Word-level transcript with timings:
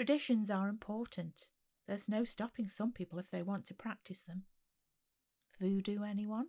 Traditions 0.00 0.50
are 0.50 0.70
important. 0.70 1.48
There's 1.86 2.08
no 2.08 2.24
stopping 2.24 2.70
some 2.70 2.90
people 2.90 3.18
if 3.18 3.28
they 3.28 3.42
want 3.42 3.66
to 3.66 3.74
practice 3.74 4.22
them. 4.22 4.44
Voodoo, 5.60 6.04
anyone? 6.04 6.46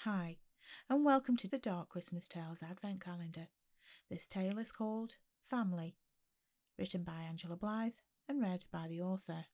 Hi, 0.00 0.36
and 0.90 1.06
welcome 1.06 1.38
to 1.38 1.48
the 1.48 1.56
Dark 1.56 1.88
Christmas 1.88 2.28
Tales 2.28 2.58
Advent 2.62 3.02
Calendar. 3.02 3.48
This 4.10 4.26
tale 4.26 4.58
is 4.58 4.72
called 4.72 5.14
Family, 5.48 5.96
written 6.78 7.02
by 7.02 7.22
Angela 7.22 7.56
Blythe 7.56 7.94
and 8.28 8.42
read 8.42 8.66
by 8.70 8.86
the 8.86 9.00
author. 9.00 9.46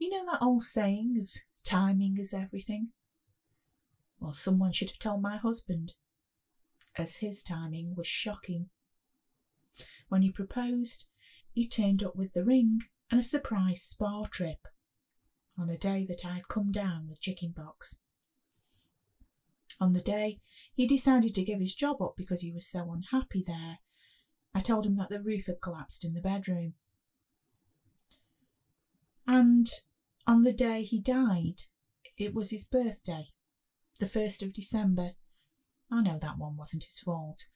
You 0.00 0.10
know 0.10 0.26
that 0.32 0.42
old 0.42 0.64
saying 0.64 1.16
of 1.22 1.30
timing 1.62 2.18
is 2.18 2.34
everything? 2.34 2.88
Well, 4.18 4.34
someone 4.34 4.72
should 4.72 4.90
have 4.90 4.98
told 4.98 5.22
my 5.22 5.36
husband, 5.36 5.92
as 6.96 7.18
his 7.18 7.40
timing 7.40 7.94
was 7.94 8.08
shocking. 8.08 8.70
When 10.08 10.22
he 10.22 10.30
proposed, 10.32 11.06
he 11.50 11.68
turned 11.68 12.02
up 12.02 12.16
with 12.16 12.32
the 12.32 12.44
ring 12.44 12.80
and 13.10 13.20
a 13.20 13.22
surprise 13.22 13.82
spa 13.82 14.24
trip 14.24 14.66
on 15.58 15.68
a 15.68 15.76
day 15.76 16.06
that 16.06 16.24
I 16.24 16.34
had 16.34 16.48
come 16.48 16.72
down 16.72 17.08
with 17.08 17.20
chickenpox. 17.20 17.98
On 19.78 19.92
the 19.92 20.00
day 20.00 20.40
he 20.72 20.86
decided 20.86 21.34
to 21.34 21.44
give 21.44 21.60
his 21.60 21.74
job 21.74 22.00
up 22.00 22.14
because 22.16 22.40
he 22.40 22.50
was 22.50 22.66
so 22.66 22.90
unhappy 22.90 23.44
there, 23.46 23.80
I 24.54 24.60
told 24.60 24.86
him 24.86 24.94
that 24.94 25.10
the 25.10 25.20
roof 25.20 25.44
had 25.44 25.60
collapsed 25.60 26.04
in 26.06 26.14
the 26.14 26.22
bedroom. 26.22 26.74
And 29.26 29.70
on 30.26 30.42
the 30.42 30.54
day 30.54 30.84
he 30.84 31.02
died, 31.02 31.64
it 32.16 32.32
was 32.32 32.48
his 32.48 32.64
birthday, 32.64 33.26
the 33.98 34.06
1st 34.06 34.42
of 34.42 34.54
December. 34.54 35.12
I 35.90 36.00
know 36.00 36.18
that 36.18 36.38
one 36.38 36.56
wasn't 36.56 36.84
his 36.84 36.98
fault, 36.98 37.48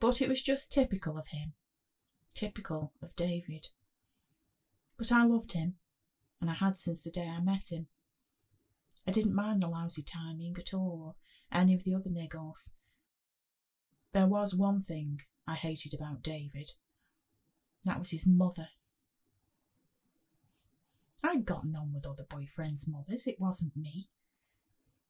but 0.00 0.22
it 0.22 0.28
was 0.28 0.42
just 0.42 0.72
typical 0.72 1.18
of 1.18 1.28
him 1.28 1.52
typical 2.34 2.92
of 3.02 3.14
David. 3.16 3.68
But 4.96 5.12
I 5.12 5.22
loved 5.22 5.52
him, 5.52 5.74
and 6.40 6.50
I 6.50 6.54
had 6.54 6.76
since 6.76 7.00
the 7.00 7.10
day 7.10 7.26
I 7.26 7.40
met 7.40 7.70
him. 7.70 7.86
I 9.06 9.10
didn't 9.10 9.34
mind 9.34 9.62
the 9.62 9.68
lousy 9.68 10.02
timing 10.02 10.56
at 10.58 10.72
all, 10.74 11.00
or 11.02 11.14
any 11.56 11.74
of 11.74 11.84
the 11.84 11.94
other 11.94 12.10
niggles. 12.10 12.70
There 14.12 14.26
was 14.26 14.54
one 14.54 14.80
thing 14.80 15.20
I 15.46 15.54
hated 15.54 15.94
about 15.94 16.22
David. 16.22 16.72
That 17.84 17.98
was 17.98 18.10
his 18.10 18.26
mother. 18.26 18.68
I'd 21.24 21.44
gotten 21.44 21.74
on 21.76 21.92
with 21.92 22.06
other 22.06 22.24
boyfriends' 22.24 22.88
mothers, 22.88 23.26
it 23.26 23.40
wasn't 23.40 23.76
me. 23.76 24.08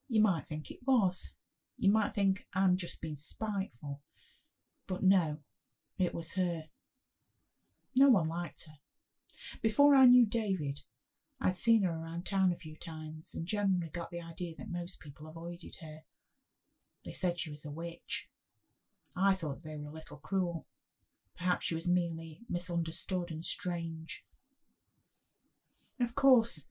You 0.08 0.20
might 0.20 0.46
think 0.46 0.70
it 0.70 0.80
was. 0.86 1.32
You 1.78 1.90
might 1.90 2.14
think 2.14 2.44
I'm 2.54 2.76
just 2.76 3.00
being 3.00 3.16
spiteful. 3.16 4.00
But 4.86 5.02
no, 5.02 5.38
it 5.98 6.12
was 6.12 6.34
her. 6.34 6.64
No 7.94 8.08
one 8.08 8.28
liked 8.28 8.64
her. 8.64 8.78
Before 9.60 9.94
I 9.94 10.06
knew 10.06 10.24
David, 10.24 10.80
I'd 11.40 11.54
seen 11.54 11.82
her 11.82 11.92
around 11.92 12.24
town 12.24 12.52
a 12.52 12.56
few 12.56 12.76
times 12.76 13.34
and 13.34 13.46
generally 13.46 13.90
got 13.90 14.10
the 14.10 14.22
idea 14.22 14.54
that 14.56 14.70
most 14.70 15.00
people 15.00 15.26
avoided 15.26 15.76
her. 15.80 16.04
They 17.04 17.12
said 17.12 17.38
she 17.38 17.50
was 17.50 17.64
a 17.64 17.70
witch. 17.70 18.28
I 19.16 19.34
thought 19.34 19.62
they 19.62 19.76
were 19.76 19.88
a 19.88 19.92
little 19.92 20.18
cruel. 20.18 20.66
Perhaps 21.36 21.66
she 21.66 21.74
was 21.74 21.88
merely 21.88 22.40
misunderstood 22.48 23.30
and 23.30 23.44
strange. 23.44 24.24
Of 26.00 26.14
course, 26.14 26.68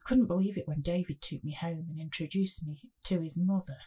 I 0.00 0.08
couldn't 0.08 0.26
believe 0.26 0.56
it 0.56 0.68
when 0.68 0.82
David 0.82 1.20
took 1.20 1.42
me 1.42 1.52
home 1.52 1.86
and 1.88 1.98
introduced 1.98 2.64
me 2.64 2.90
to 3.04 3.20
his 3.20 3.36
mother. 3.36 3.78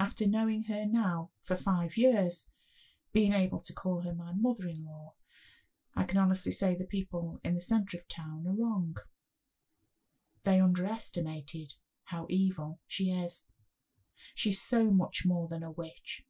After 0.00 0.26
knowing 0.26 0.64
her 0.64 0.86
now 0.86 1.30
for 1.42 1.56
five 1.56 1.96
years, 1.96 2.48
being 3.12 3.32
able 3.32 3.60
to 3.60 3.72
call 3.72 4.00
her 4.00 4.12
my 4.12 4.32
mother 4.32 4.66
in 4.66 4.84
law, 4.84 5.03
I 5.96 6.04
can 6.04 6.18
honestly 6.18 6.52
say 6.52 6.74
the 6.74 6.84
people 6.84 7.40
in 7.44 7.54
the 7.54 7.60
centre 7.60 7.96
of 7.96 8.08
town 8.08 8.44
are 8.46 8.54
wrong. 8.54 8.96
They 10.42 10.60
underestimated 10.60 11.74
how 12.04 12.26
evil 12.28 12.80
she 12.86 13.10
is. 13.10 13.44
She's 14.34 14.60
so 14.60 14.90
much 14.90 15.24
more 15.24 15.48
than 15.48 15.62
a 15.62 15.70
witch. 15.70 16.22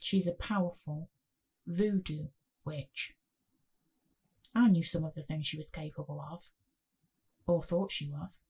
She's 0.00 0.26
a 0.26 0.32
powerful 0.32 1.08
voodoo 1.66 2.28
witch. 2.64 3.14
I 4.54 4.68
knew 4.68 4.82
some 4.82 5.04
of 5.04 5.14
the 5.14 5.22
things 5.22 5.46
she 5.46 5.56
was 5.56 5.70
capable 5.70 6.20
of, 6.20 6.50
or 7.46 7.62
thought 7.62 7.92
she 7.92 8.08
was. 8.08 8.42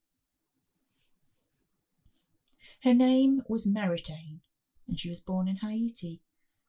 Her 2.83 2.93
name 2.93 3.41
was 3.47 3.65
Meritane, 3.65 4.39
and 4.87 4.99
she 4.99 5.09
was 5.09 5.21
born 5.21 5.47
in 5.47 5.57
Haiti 5.57 6.21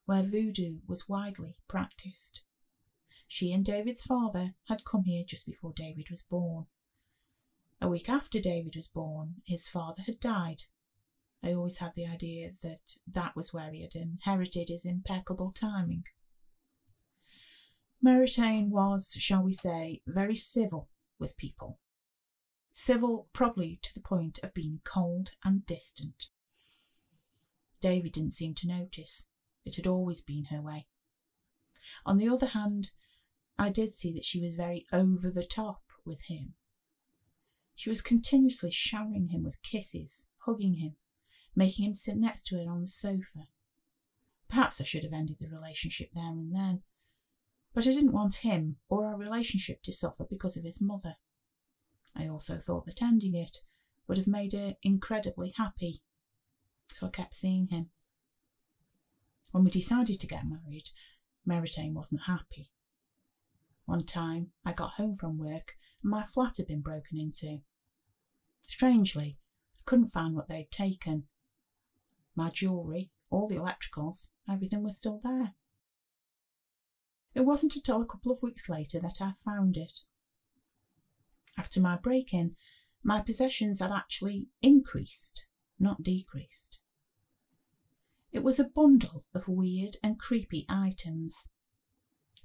where 0.05 0.23
voodoo 0.23 0.79
was 0.89 1.09
widely 1.09 1.57
practiced. 1.69 2.43
She 3.33 3.53
and 3.53 3.65
David's 3.65 4.03
father 4.03 4.57
had 4.65 4.85
come 4.85 5.05
here 5.05 5.23
just 5.25 5.47
before 5.47 5.73
David 5.73 6.11
was 6.11 6.25
born. 6.25 6.67
A 7.81 7.87
week 7.87 8.09
after 8.09 8.41
David 8.41 8.75
was 8.75 8.89
born, 8.89 9.37
his 9.47 9.69
father 9.69 10.03
had 10.03 10.19
died. 10.19 10.65
I 11.41 11.53
always 11.53 11.79
had 11.79 11.93
the 11.95 12.07
idea 12.07 12.51
that 12.63 12.97
that 13.07 13.37
was 13.37 13.53
where 13.53 13.71
he 13.71 13.83
had 13.83 13.95
inherited 13.95 14.69
his 14.69 14.85
impeccable 14.85 15.53
timing. 15.53 16.07
Meritane 18.03 18.69
was, 18.69 19.13
shall 19.13 19.45
we 19.45 19.53
say, 19.53 20.01
very 20.09 20.35
civil 20.35 20.89
with 21.21 21.37
people. 21.37 21.79
Civil 22.73 23.29
probably 23.33 23.79
to 23.83 23.95
the 23.95 24.01
point 24.01 24.41
of 24.43 24.53
being 24.53 24.81
cold 24.85 25.31
and 25.45 25.65
distant. 25.67 26.31
David 27.81 28.11
didn't 28.11 28.35
seem 28.35 28.55
to 28.57 28.67
notice. 28.67 29.29
It 29.65 29.77
had 29.77 29.87
always 29.87 30.21
been 30.21 30.47
her 30.47 30.61
way. 30.61 30.89
On 32.05 32.17
the 32.17 32.29
other 32.29 32.47
hand, 32.47 32.91
I 33.61 33.69
did 33.69 33.93
see 33.93 34.11
that 34.15 34.25
she 34.25 34.41
was 34.41 34.55
very 34.55 34.87
over 34.91 35.31
the 35.31 35.45
top 35.45 35.83
with 36.07 36.23
him. 36.23 36.55
She 37.75 37.91
was 37.91 38.01
continuously 38.01 38.71
showering 38.71 39.29
him 39.29 39.45
with 39.45 39.63
kisses, 39.63 40.25
hugging 40.47 40.77
him, 40.77 40.97
making 41.55 41.85
him 41.85 41.93
sit 41.93 42.17
next 42.17 42.47
to 42.47 42.57
her 42.57 42.71
on 42.71 42.81
the 42.81 42.89
sofa. 42.89 43.49
Perhaps 44.49 44.81
I 44.81 44.85
should 44.85 45.05
have 45.05 45.13
ended 45.13 45.41
the 45.41 45.51
relationship 45.51 46.13
there 46.15 46.25
and 46.25 46.55
then, 46.57 46.85
but 47.75 47.87
I 47.87 47.93
didn't 47.93 48.15
want 48.15 48.37
him 48.37 48.79
or 48.89 49.05
our 49.05 49.19
relationship 49.19 49.83
to 49.83 49.93
suffer 49.93 50.25
because 50.25 50.57
of 50.57 50.65
his 50.65 50.81
mother. 50.81 51.17
I 52.17 52.29
also 52.29 52.59
thought 52.59 52.87
that 52.87 53.03
ending 53.03 53.35
it 53.35 53.59
would 54.07 54.17
have 54.17 54.27
made 54.27 54.55
her 54.55 54.77
incredibly 54.83 55.51
happy, 55.51 56.03
so 56.89 57.09
I 57.09 57.11
kept 57.11 57.35
seeing 57.35 57.67
him. 57.67 57.91
When 59.51 59.65
we 59.65 59.71
decided 59.71 60.19
to 60.19 60.27
get 60.27 60.49
married, 60.49 60.89
Meritane 61.47 61.93
wasn't 61.93 62.23
happy. 62.23 62.71
One 63.91 64.07
time 64.07 64.53
I 64.65 64.73
got 64.73 64.93
home 64.93 65.17
from 65.17 65.37
work 65.37 65.73
and 66.01 66.13
my 66.13 66.25
flat 66.25 66.59
had 66.59 66.69
been 66.69 66.81
broken 66.81 67.19
into. 67.19 67.63
Strangely, 68.69 69.37
I 69.79 69.81
couldn't 69.85 70.13
find 70.13 70.37
what 70.37 70.47
they'd 70.47 70.71
taken. 70.71 71.25
My 72.37 72.51
jewellery, 72.51 73.11
all 73.31 73.49
the 73.49 73.57
electricals, 73.57 74.29
everything 74.49 74.85
was 74.85 74.97
still 74.97 75.19
there. 75.25 75.55
It 77.35 77.41
wasn't 77.41 77.75
until 77.75 78.01
a 78.01 78.07
couple 78.07 78.31
of 78.31 78.45
weeks 78.45 78.69
later 78.69 79.01
that 79.01 79.21
I 79.21 79.33
found 79.45 79.77
it. 79.77 80.05
After 81.59 81.81
my 81.81 81.97
break 81.97 82.33
in, 82.33 82.55
my 83.03 83.19
possessions 83.19 83.81
had 83.81 83.91
actually 83.91 84.47
increased, 84.63 85.47
not 85.81 86.05
decreased. 86.05 86.79
It 88.31 88.45
was 88.45 88.61
a 88.61 88.71
bundle 88.73 89.25
of 89.35 89.49
weird 89.49 89.97
and 90.01 90.17
creepy 90.17 90.65
items 90.69 91.49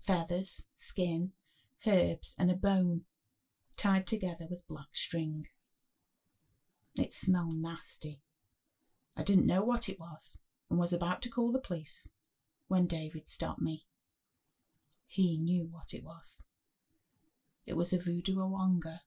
feathers, 0.06 0.68
skin, 0.78 1.32
herbs, 1.86 2.36
and 2.38 2.52
a 2.52 2.56
bone, 2.56 3.02
tied 3.78 4.08
together 4.08 4.46
with 4.50 4.68
black 4.68 4.94
string. 4.94 5.48
It 6.96 7.12
smelled 7.12 7.56
nasty. 7.56 8.22
I 9.18 9.24
didn't 9.24 9.48
know 9.48 9.64
what 9.64 9.90
it 9.90 10.00
was 10.00 10.38
and 10.70 10.80
was 10.80 10.94
about 10.94 11.22
to 11.24 11.30
call 11.30 11.52
the 11.52 11.60
police 11.60 12.10
when 12.68 12.88
David 12.88 13.28
stopped 13.28 13.62
me. 13.62 13.86
He 15.08 15.38
knew 15.38 15.68
what 15.70 15.94
it 15.94 16.04
was. 16.04 16.44
It 17.66 17.76
was 17.76 17.94
a 17.94 17.98
voodoo 17.98 18.38
awonga. 18.38 19.00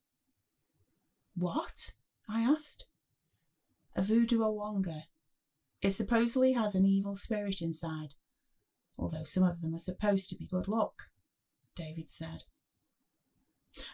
What? 1.35 1.95
I 2.29 2.41
asked. 2.41 2.89
A 3.95 4.03
voodoo 4.03 4.41
awonga 4.41 5.05
it 5.81 5.93
supposedly 5.93 6.55
has 6.55 6.75
an 6.75 6.85
evil 6.85 7.15
spirit 7.15 7.63
inside, 7.63 8.15
although 8.99 9.25
some 9.25 9.45
of 9.45 9.61
them 9.61 9.75
are 9.75 9.79
supposed 9.79 10.29
to 10.29 10.37
be 10.37 10.47
good 10.47 10.67
luck, 10.67 11.05
David 11.77 12.11
said. 12.11 12.45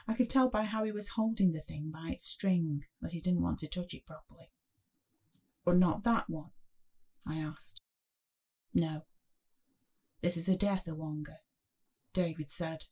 I 0.08 0.14
could 0.14 0.30
tell 0.30 0.48
by 0.48 0.64
how 0.64 0.84
he 0.84 0.92
was 0.92 1.10
holding 1.10 1.52
the 1.52 1.60
thing 1.60 1.90
by 1.92 2.10
its 2.10 2.26
string 2.26 2.86
that 3.02 3.12
he 3.12 3.20
didn't 3.20 3.42
want 3.42 3.58
to 3.58 3.68
touch 3.68 3.92
it 3.92 4.06
properly. 4.06 4.50
But 5.64 5.76
not 5.76 6.04
that 6.04 6.30
one? 6.30 6.50
I 7.26 7.36
asked. 7.36 7.82
No. 8.72 9.02
This 10.22 10.36
is 10.36 10.48
a 10.48 10.56
death 10.56 10.86
awonga, 10.86 11.36
David 12.12 12.50
said. 12.50 12.84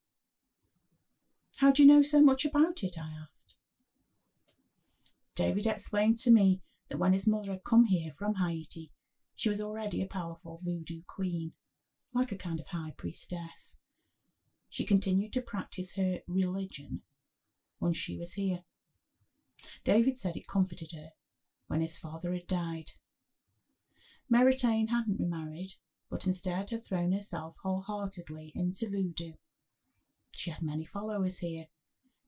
How 1.56 1.70
do 1.70 1.82
you 1.82 1.88
know 1.88 2.02
so 2.02 2.20
much 2.20 2.44
about 2.44 2.82
it? 2.82 2.98
I 2.98 3.10
asked. 3.30 3.56
David 5.34 5.66
explained 5.66 6.18
to 6.18 6.30
me 6.30 6.60
that 6.88 6.98
when 6.98 7.14
his 7.14 7.26
mother 7.26 7.52
had 7.52 7.64
come 7.64 7.84
here 7.84 8.12
from 8.12 8.34
Haiti, 8.34 8.90
she 9.34 9.48
was 9.48 9.60
already 9.60 10.02
a 10.02 10.06
powerful 10.06 10.60
voodoo 10.62 11.02
queen. 11.06 11.52
Like 12.12 12.32
a 12.32 12.36
kind 12.36 12.60
of 12.60 12.66
high 12.68 12.92
priestess. 12.96 13.78
She 14.68 14.84
continued 14.84 15.32
to 15.32 15.40
practice 15.40 15.94
her 15.94 16.18
religion 16.26 17.00
once 17.80 17.96
she 17.96 18.16
was 18.16 18.34
here. 18.34 18.60
David 19.84 20.16
said 20.16 20.36
it 20.36 20.46
comforted 20.46 20.92
her 20.92 21.10
when 21.66 21.80
his 21.80 21.96
father 21.96 22.32
had 22.32 22.46
died. 22.46 22.92
Meritane 24.28 24.88
hadn't 24.88 25.20
remarried, 25.20 25.74
but 26.08 26.26
instead 26.26 26.70
had 26.70 26.84
thrown 26.84 27.12
herself 27.12 27.54
wholeheartedly 27.62 28.52
into 28.54 28.86
voodoo. 28.88 29.34
She 30.34 30.50
had 30.50 30.62
many 30.62 30.84
followers 30.84 31.38
here, 31.38 31.64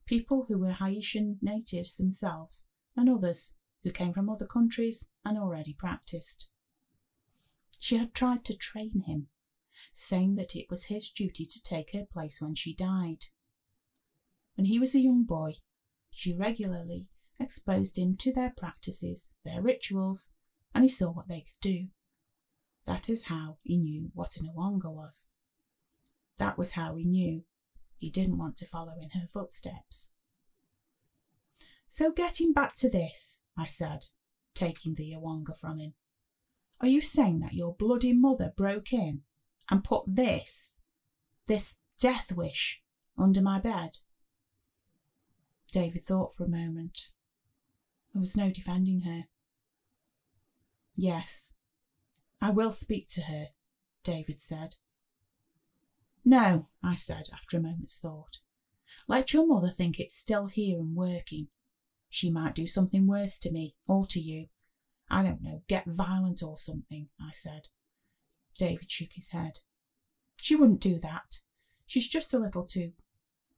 people 0.06 0.44
who 0.48 0.58
were 0.58 0.72
Haitian 0.72 1.38
natives 1.40 1.96
themselves, 1.96 2.64
and 2.96 3.08
others 3.08 3.52
who 3.82 3.90
came 3.90 4.12
from 4.12 4.28
other 4.28 4.44
countries 4.44 5.06
and 5.24 5.36
already 5.36 5.72
practiced. 5.72 6.48
She 7.78 7.96
had 7.96 8.14
tried 8.14 8.44
to 8.44 8.54
train 8.54 9.00
him, 9.06 9.28
saying 9.92 10.36
that 10.36 10.56
it 10.56 10.70
was 10.70 10.84
his 10.84 11.10
duty 11.10 11.44
to 11.44 11.62
take 11.62 11.92
her 11.92 12.06
place 12.06 12.40
when 12.40 12.54
she 12.54 12.74
died. 12.74 13.26
When 14.56 14.66
he 14.66 14.78
was 14.78 14.94
a 14.94 15.00
young 15.00 15.24
boy, 15.24 15.56
she 16.10 16.32
regularly 16.32 17.08
exposed 17.40 17.98
him 17.98 18.16
to 18.18 18.32
their 18.32 18.54
practices, 18.56 19.32
their 19.44 19.60
rituals, 19.60 20.30
and 20.74 20.84
he 20.84 20.88
saw 20.88 21.10
what 21.10 21.28
they 21.28 21.40
could 21.40 21.60
do. 21.60 21.88
That 22.86 23.08
is 23.08 23.24
how 23.24 23.58
he 23.62 23.76
knew 23.76 24.10
what 24.14 24.36
an 24.36 24.46
Awanga 24.46 24.92
was. 24.92 25.26
That 26.38 26.58
was 26.58 26.72
how 26.72 26.96
he 26.96 27.04
knew 27.04 27.44
he 27.96 28.10
didn't 28.10 28.38
want 28.38 28.56
to 28.58 28.66
follow 28.66 28.94
in 29.00 29.10
her 29.10 29.26
footsteps. 29.32 30.10
So 31.88 32.10
getting 32.10 32.52
back 32.52 32.74
to 32.76 32.90
this, 32.90 33.42
I 33.56 33.66
said, 33.66 34.06
taking 34.54 34.94
the 34.94 35.12
Awanga 35.12 35.56
from 35.56 35.78
him. 35.78 35.94
Are 36.80 36.88
you 36.88 37.00
saying 37.00 37.40
that 37.40 37.54
your 37.54 37.74
bloody 37.74 38.12
mother 38.12 38.52
broke 38.56 38.92
in 38.92 39.22
and 39.70 39.84
put 39.84 40.04
this, 40.06 40.76
this 41.46 41.76
death 41.98 42.32
wish, 42.32 42.82
under 43.16 43.40
my 43.40 43.58
bed? 43.58 43.98
David 45.72 46.04
thought 46.04 46.34
for 46.34 46.44
a 46.44 46.48
moment. 46.48 47.10
There 48.12 48.20
was 48.20 48.36
no 48.36 48.50
defending 48.50 49.00
her. 49.00 49.24
Yes, 50.96 51.52
I 52.40 52.50
will 52.50 52.72
speak 52.72 53.08
to 53.08 53.22
her, 53.22 53.48
David 54.04 54.38
said. 54.38 54.76
No, 56.24 56.68
I 56.82 56.94
said 56.94 57.28
after 57.32 57.58
a 57.58 57.60
moment's 57.60 57.98
thought. 57.98 58.38
Let 59.08 59.32
your 59.32 59.46
mother 59.46 59.70
think 59.70 59.98
it's 59.98 60.16
still 60.16 60.46
here 60.46 60.78
and 60.78 60.94
working. 60.94 61.48
She 62.08 62.30
might 62.30 62.54
do 62.54 62.66
something 62.66 63.06
worse 63.06 63.38
to 63.40 63.50
me 63.50 63.74
or 63.86 64.06
to 64.06 64.20
you. 64.20 64.46
I 65.10 65.22
don't 65.22 65.42
know, 65.42 65.62
get 65.68 65.84
violent 65.86 66.42
or 66.42 66.56
something, 66.56 67.08
I 67.20 67.32
said. 67.34 67.68
David 68.56 68.90
shook 68.90 69.12
his 69.12 69.30
head. 69.30 69.60
She 70.36 70.56
wouldn't 70.56 70.80
do 70.80 70.98
that. 71.00 71.40
She's 71.86 72.08
just 72.08 72.34
a 72.34 72.38
little 72.38 72.64
too 72.64 72.92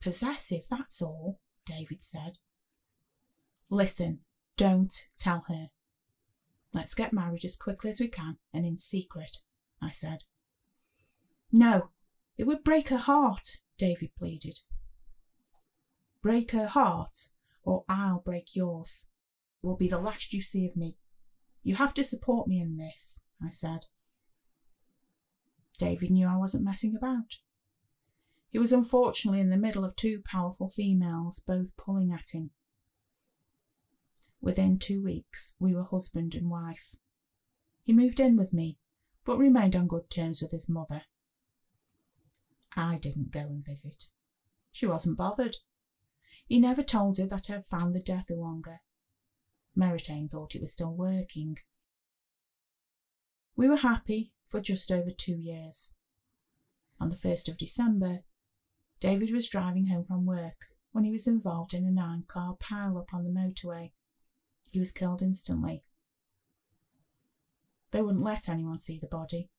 possessive, 0.00 0.64
that's 0.70 1.02
all, 1.02 1.40
David 1.64 2.02
said. 2.02 2.38
Listen, 3.68 4.20
don't 4.56 5.08
tell 5.18 5.44
her. 5.48 5.70
Let's 6.72 6.94
get 6.94 7.12
married 7.12 7.44
as 7.44 7.56
quickly 7.56 7.90
as 7.90 8.00
we 8.00 8.08
can 8.08 8.38
and 8.52 8.64
in 8.64 8.78
secret, 8.78 9.38
I 9.80 9.90
said. 9.90 10.24
No, 11.52 11.90
it 12.36 12.44
would 12.44 12.64
break 12.64 12.88
her 12.88 12.98
heart, 12.98 13.60
David 13.78 14.10
pleaded. 14.16 14.60
Break 16.22 16.50
her 16.50 16.68
heart, 16.68 17.30
or 17.62 17.84
I'll 17.88 18.20
break 18.20 18.54
yours. 18.54 19.06
It 19.62 19.66
will 19.66 19.76
be 19.76 19.88
the 19.88 19.98
last 19.98 20.32
you 20.32 20.42
see 20.42 20.66
of 20.66 20.76
me. 20.76 20.98
You 21.62 21.76
have 21.76 21.94
to 21.94 22.04
support 22.04 22.46
me 22.46 22.60
in 22.60 22.76
this, 22.76 23.20
I 23.42 23.50
said. 23.50 23.86
David 25.78 26.10
knew 26.10 26.26
I 26.26 26.36
wasn't 26.36 26.64
messing 26.64 26.96
about. 26.96 27.38
He 28.48 28.58
was 28.58 28.72
unfortunately 28.72 29.40
in 29.40 29.50
the 29.50 29.56
middle 29.56 29.84
of 29.84 29.94
two 29.96 30.22
powerful 30.24 30.68
females, 30.68 31.42
both 31.46 31.76
pulling 31.76 32.12
at 32.12 32.30
him. 32.30 32.52
Within 34.40 34.78
two 34.78 35.02
weeks, 35.02 35.54
we 35.58 35.74
were 35.74 35.84
husband 35.84 36.34
and 36.34 36.48
wife. 36.48 36.94
He 37.82 37.92
moved 37.92 38.20
in 38.20 38.36
with 38.36 38.52
me, 38.52 38.78
but 39.24 39.38
remained 39.38 39.76
on 39.76 39.88
good 39.88 40.08
terms 40.08 40.40
with 40.40 40.52
his 40.52 40.68
mother. 40.68 41.02
I 42.74 42.96
didn't 42.98 43.30
go 43.30 43.40
and 43.40 43.64
visit. 43.64 44.04
She 44.72 44.86
wasn't 44.86 45.18
bothered. 45.18 45.56
He 46.46 46.58
never 46.58 46.82
told 46.82 47.18
her 47.18 47.26
that 47.26 47.50
I 47.50 47.54
had 47.54 47.66
found 47.66 47.94
the 47.94 48.00
death 48.00 48.26
Awanga. 48.30 48.78
Meritane 49.76 50.30
thought 50.30 50.54
it 50.54 50.60
was 50.60 50.72
still 50.72 50.94
working. 50.94 51.58
We 53.56 53.68
were 53.68 53.76
happy 53.76 54.32
for 54.46 54.60
just 54.60 54.90
over 54.92 55.10
two 55.10 55.36
years. 55.36 55.94
On 57.00 57.08
the 57.08 57.16
1st 57.16 57.48
of 57.48 57.58
December, 57.58 58.24
David 59.00 59.32
was 59.32 59.48
driving 59.48 59.86
home 59.86 60.04
from 60.04 60.24
work 60.24 60.56
when 60.92 61.04
he 61.04 61.10
was 61.10 61.26
involved 61.26 61.74
in 61.74 61.84
a 61.84 61.90
nine 61.90 62.24
car 62.26 62.56
pile-up 62.58 63.12
on 63.12 63.24
the 63.24 63.30
motorway. 63.30 63.92
He 64.70 64.78
was 64.78 64.92
killed 64.92 65.20
instantly. 65.20 65.82
They 67.90 68.00
wouldn't 68.00 68.24
let 68.24 68.48
anyone 68.48 68.78
see 68.78 68.98
the 68.98 69.06
body. 69.06 69.50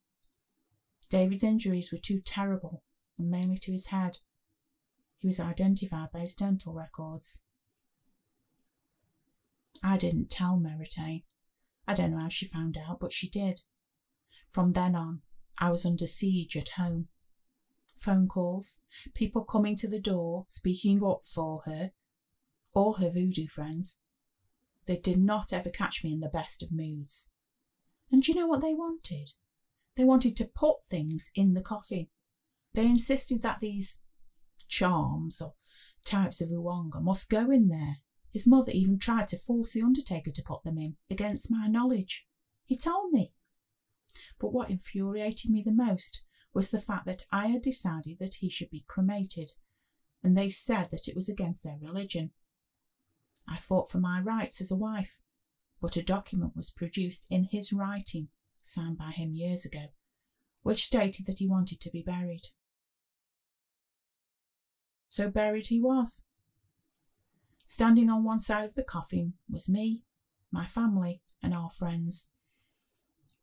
David's 1.09 1.43
injuries 1.43 1.91
were 1.91 1.97
too 1.97 2.19
terrible 2.19 2.83
and 3.17 3.29
mainly 3.29 3.57
to 3.59 3.71
his 3.71 3.87
head. 3.87 4.19
He 5.17 5.27
was 5.27 5.39
identified 5.39 6.11
by 6.11 6.19
his 6.19 6.35
dental 6.35 6.73
records. 6.73 7.39
I 9.83 9.97
didn't 9.97 10.29
tell 10.29 10.57
Meritane. 10.57 11.23
I 11.87 11.93
don't 11.93 12.11
know 12.11 12.19
how 12.19 12.29
she 12.29 12.47
found 12.47 12.77
out, 12.77 12.99
but 12.99 13.13
she 13.13 13.29
did. 13.29 13.61
From 14.49 14.73
then 14.73 14.95
on, 14.95 15.21
I 15.57 15.71
was 15.71 15.85
under 15.85 16.07
siege 16.07 16.55
at 16.55 16.69
home. 16.69 17.09
Phone 17.99 18.27
calls, 18.27 18.79
people 19.13 19.43
coming 19.43 19.75
to 19.77 19.87
the 19.87 19.99
door, 19.99 20.45
speaking 20.47 21.03
up 21.03 21.25
for 21.25 21.63
her, 21.65 21.91
all 22.73 22.93
her 22.93 23.09
voodoo 23.09 23.47
friends. 23.47 23.99
They 24.85 24.97
did 24.97 25.19
not 25.19 25.51
ever 25.51 25.69
catch 25.69 26.03
me 26.03 26.13
in 26.13 26.21
the 26.21 26.29
best 26.29 26.63
of 26.63 26.71
moods. 26.71 27.29
And 28.11 28.23
do 28.23 28.31
you 28.31 28.37
know 28.37 28.47
what 28.47 28.61
they 28.61 28.73
wanted? 28.73 29.33
They 29.95 30.05
wanted 30.05 30.37
to 30.37 30.45
put 30.45 30.85
things 30.85 31.29
in 31.35 31.53
the 31.53 31.61
coffin. 31.61 32.07
They 32.73 32.85
insisted 32.85 33.41
that 33.41 33.59
these 33.59 34.01
charms 34.67 35.41
or 35.41 35.55
types 36.05 36.39
of 36.39 36.49
Awanga 36.49 37.01
must 37.01 37.29
go 37.29 37.51
in 37.51 37.67
there. 37.67 37.97
His 38.31 38.47
mother 38.47 38.71
even 38.71 38.99
tried 38.99 39.27
to 39.29 39.37
force 39.37 39.71
the 39.71 39.81
undertaker 39.81 40.31
to 40.31 40.43
put 40.43 40.63
them 40.63 40.77
in, 40.77 40.97
against 41.09 41.51
my 41.51 41.67
knowledge. 41.67 42.27
He 42.65 42.77
told 42.77 43.11
me. 43.11 43.33
But 44.39 44.53
what 44.53 44.69
infuriated 44.69 45.49
me 45.51 45.61
the 45.61 45.71
most 45.71 46.21
was 46.53 46.69
the 46.69 46.79
fact 46.79 47.05
that 47.05 47.25
I 47.31 47.47
had 47.47 47.61
decided 47.61 48.19
that 48.19 48.35
he 48.35 48.49
should 48.49 48.69
be 48.69 48.85
cremated, 48.87 49.51
and 50.23 50.35
they 50.35 50.49
said 50.49 50.89
that 50.91 51.07
it 51.07 51.15
was 51.15 51.29
against 51.29 51.63
their 51.63 51.77
religion. 51.79 52.31
I 53.47 53.59
fought 53.59 53.89
for 53.89 53.99
my 53.99 54.19
rights 54.19 54.59
as 54.61 54.71
a 54.71 54.75
wife, 54.75 55.19
but 55.79 55.95
a 55.95 56.01
document 56.01 56.55
was 56.55 56.71
produced 56.71 57.25
in 57.29 57.43
his 57.43 57.71
writing, 57.71 58.29
signed 58.61 58.97
by 58.97 59.11
him 59.11 59.33
years 59.33 59.65
ago, 59.65 59.87
which 60.63 60.85
stated 60.85 61.25
that 61.27 61.39
he 61.39 61.47
wanted 61.47 61.79
to 61.81 61.91
be 61.91 62.01
buried. 62.01 62.47
So 65.07 65.29
buried 65.29 65.67
he 65.67 65.79
was. 65.79 66.23
Standing 67.65 68.09
on 68.09 68.23
one 68.23 68.39
side 68.39 68.65
of 68.65 68.75
the 68.75 68.83
coffin 68.83 69.33
was 69.49 69.69
me, 69.69 70.03
my 70.51 70.65
family, 70.65 71.21
and 71.41 71.53
our 71.53 71.69
friends. 71.69 72.27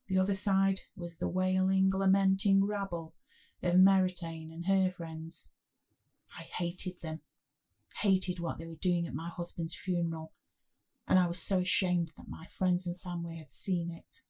The 0.06 0.18
other 0.18 0.34
side 0.34 0.80
was 0.96 1.16
the 1.16 1.28
wailing, 1.28 1.90
lamenting 1.90 2.64
rabble 2.64 3.14
of 3.62 3.74
Meritane 3.74 4.52
and 4.52 4.66
her 4.66 4.90
friends. 4.90 5.50
I 6.38 6.42
hated 6.42 6.98
them, 7.02 7.20
hated 7.96 8.40
what 8.40 8.58
they 8.58 8.66
were 8.66 8.74
doing 8.74 9.06
at 9.06 9.14
my 9.14 9.28
husband's 9.28 9.74
funeral, 9.74 10.32
and 11.06 11.18
I 11.18 11.26
was 11.26 11.40
so 11.40 11.60
ashamed 11.60 12.12
that 12.16 12.28
my 12.28 12.46
friends 12.46 12.86
and 12.86 12.98
family 12.98 13.38
had 13.38 13.52
seen 13.52 13.90
it. 13.90 14.22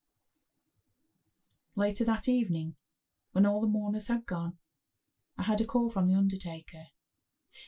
Later 1.75 2.05
that 2.05 2.29
evening, 2.29 2.75
when 3.31 3.45
all 3.45 3.59
the 3.59 3.67
mourners 3.67 4.07
had 4.07 4.25
gone, 4.25 4.57
I 5.37 5.43
had 5.43 5.59
a 5.59 5.65
call 5.65 5.89
from 5.89 6.07
the 6.07 6.15
undertaker 6.15 6.87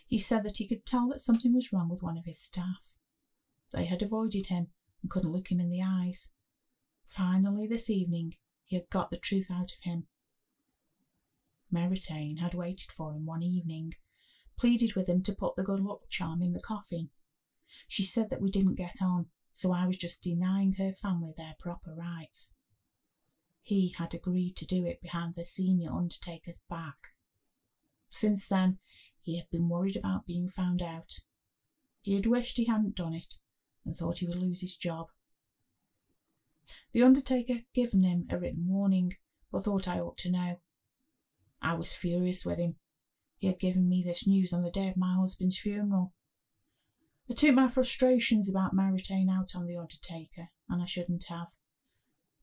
he 0.05 0.19
said 0.19 0.43
that 0.43 0.57
he 0.57 0.67
could 0.67 0.85
tell 0.85 1.07
that 1.07 1.21
something 1.21 1.53
was 1.53 1.71
wrong 1.71 1.87
with 1.87 2.03
one 2.03 2.17
of 2.17 2.25
his 2.25 2.41
staff. 2.41 2.93
They 3.71 3.85
had 3.85 4.01
avoided 4.01 4.47
him 4.47 4.73
and 5.01 5.09
couldn't 5.09 5.31
look 5.31 5.49
him 5.49 5.61
in 5.61 5.69
the 5.69 5.81
eyes. 5.81 6.29
Finally, 7.07 7.65
this 7.65 7.89
evening, 7.89 8.33
he 8.65 8.75
had 8.75 8.89
got 8.89 9.09
the 9.09 9.17
truth 9.17 9.49
out 9.49 9.71
of 9.71 9.79
him. 9.83 10.05
Meritane 11.71 12.37
had 12.37 12.53
waited 12.53 12.91
for 12.91 13.13
him 13.13 13.25
one 13.25 13.41
evening, 13.41 13.93
pleaded 14.57 14.93
with 14.93 15.07
him 15.07 15.21
to 15.21 15.33
put 15.33 15.55
the 15.55 15.63
good 15.63 15.79
luck 15.79 16.01
charm 16.09 16.41
in 16.41 16.53
the 16.53 16.59
coffin. 16.59 17.09
She 17.87 18.03
said 18.03 18.29
that 18.29 18.41
we 18.41 18.49
didn't 18.49 18.75
get 18.75 19.01
on, 19.01 19.27
so 19.53 19.71
I 19.71 19.85
was 19.85 19.95
just 19.95 20.21
denying 20.21 20.73
her 20.73 20.91
family 20.91 21.33
their 21.35 21.55
proper 21.57 21.93
rights. 21.93 22.51
He 23.61 23.93
had 23.97 24.13
agreed 24.13 24.55
to 24.57 24.65
do 24.65 24.85
it 24.85 25.01
behind 25.01 25.35
the 25.35 25.43
senior 25.43 25.91
undertaker's 25.91 26.61
back. 26.69 27.13
Since 28.09 28.47
then, 28.47 28.77
he 29.19 29.35
had 29.35 29.49
been 29.49 29.67
worried 29.67 29.95
about 29.95 30.25
being 30.25 30.47
found 30.47 30.81
out. 30.81 31.19
He 32.01 32.13
had 32.13 32.25
wished 32.25 32.57
he 32.57 32.65
hadn't 32.65 32.95
done 32.95 33.13
it, 33.13 33.37
and 33.83 33.97
thought 33.97 34.19
he 34.19 34.25
would 34.25 34.35
lose 34.35 34.61
his 34.61 34.75
job. 34.75 35.07
The 36.91 37.01
undertaker 37.01 37.53
had 37.53 37.73
given 37.73 38.03
him 38.03 38.27
a 38.29 38.37
written 38.37 38.67
warning, 38.67 39.13
but 39.51 39.63
thought 39.63 39.87
I 39.87 40.01
ought 40.01 40.17
to 40.17 40.29
know. 40.29 40.57
I 41.61 41.75
was 41.75 41.93
furious 41.93 42.45
with 42.45 42.59
him. 42.59 42.75
He 43.37 43.47
had 43.47 43.57
given 43.57 43.87
me 43.87 44.03
this 44.03 44.27
news 44.27 44.51
on 44.51 44.63
the 44.63 44.69
day 44.69 44.89
of 44.89 44.97
my 44.97 45.15
husband's 45.15 45.57
funeral. 45.57 46.13
I 47.29 47.35
took 47.35 47.55
my 47.55 47.69
frustrations 47.69 48.49
about 48.49 48.73
Meritain 48.73 49.29
out 49.29 49.55
on 49.55 49.65
the 49.65 49.77
Undertaker, 49.77 50.49
and 50.67 50.81
I 50.81 50.85
shouldn't 50.85 51.25
have. 51.29 51.47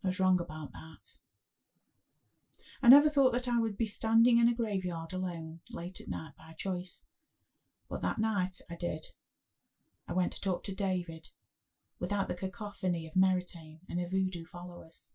I 0.03 0.09
was 0.09 0.19
wrong 0.19 0.41
about 0.41 0.73
that. 0.73 1.19
I 2.83 2.89
never 2.89 3.11
thought 3.11 3.33
that 3.33 3.49
I 3.49 3.59
would 3.59 3.77
be 3.77 3.87
standing 3.87 4.39
in 4.39 4.49
a 4.49 4.55
graveyard 4.55 5.13
alone 5.13 5.61
late 5.71 6.01
at 6.01 6.09
night 6.09 6.33
by 6.37 6.55
choice, 6.57 7.05
but 7.91 8.01
that 8.01 8.19
night 8.19 8.59
I 8.71 8.77
did. 8.77 9.07
I 10.09 10.13
went 10.13 10.33
to 10.33 10.41
talk 10.41 10.63
to 10.65 10.75
David, 10.75 11.29
without 12.05 12.29
the 12.29 12.35
cacophony 12.35 13.07
of 13.07 13.15
Meritain 13.17 13.79
and 13.89 13.99
her 13.99 14.07
voodoo 14.07 14.45
followers. 14.45 15.11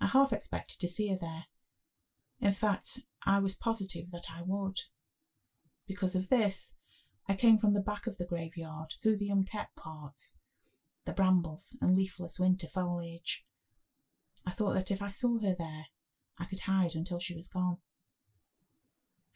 I 0.00 0.08
half 0.08 0.32
expected 0.32 0.80
to 0.80 0.88
see 0.88 1.08
her 1.08 1.16
there. 1.16 1.44
In 2.40 2.50
fact, 2.50 2.98
I 3.24 3.38
was 3.38 3.54
positive 3.54 4.10
that 4.10 4.26
I 4.28 4.42
would. 4.42 4.76
Because 5.86 6.16
of 6.16 6.30
this, 6.30 6.74
I 7.28 7.34
came 7.34 7.58
from 7.58 7.74
the 7.74 7.80
back 7.80 8.08
of 8.08 8.16
the 8.16 8.24
graveyard 8.24 8.94
through 9.00 9.18
the 9.18 9.30
unkept 9.30 9.76
parts, 9.76 10.34
the 11.04 11.12
brambles 11.12 11.76
and 11.80 11.96
leafless 11.96 12.40
winter 12.40 12.66
foliage. 12.66 13.46
I 14.44 14.50
thought 14.50 14.74
that 14.74 14.90
if 14.90 15.00
I 15.00 15.06
saw 15.06 15.38
her 15.38 15.54
there, 15.56 15.86
I 16.38 16.44
could 16.44 16.62
hide 16.66 16.96
until 16.96 17.20
she 17.20 17.36
was 17.36 17.46
gone. 17.46 17.76